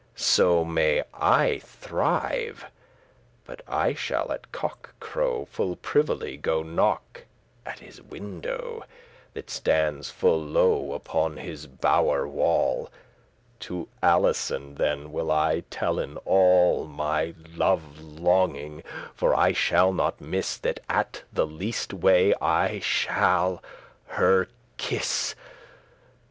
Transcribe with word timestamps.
So 0.15 0.65
may 0.65 1.03
I 1.13 1.59
thrive, 1.59 2.65
but 3.45 3.61
I 3.67 3.93
shall 3.93 4.31
at 4.31 4.51
cock 4.51 4.95
crow 4.99 5.45
Full 5.45 5.75
privily 5.75 6.37
go 6.37 6.63
knock 6.63 7.25
at 7.67 7.77
his 7.77 8.01
window, 8.01 8.83
That 9.35 9.51
stands 9.51 10.09
full 10.09 10.43
low 10.43 10.93
upon 10.93 11.37
his 11.37 11.67
bower* 11.67 12.27
wall: 12.27 12.85
*chamber 12.85 12.91
To 13.59 13.89
Alison 14.01 14.73
then 14.73 15.11
will 15.11 15.31
I 15.31 15.65
tellen 15.69 16.17
all 16.25 16.85
My 16.85 17.35
love 17.55 17.99
longing; 18.01 18.81
for 19.13 19.35
I 19.35 19.51
shall 19.53 19.93
not 19.93 20.19
miss 20.19 20.57
That 20.57 20.79
at 20.89 21.21
the 21.31 21.45
leaste 21.45 21.93
way 21.93 22.33
I 22.41 22.79
shall 22.79 23.61
her 24.07 24.49
kiss. 24.77 25.35